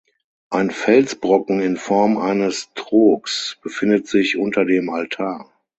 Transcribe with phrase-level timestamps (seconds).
[0.49, 5.53] Ein Felsbrocken in Form eines Trogs befindet sich unter dem Altar.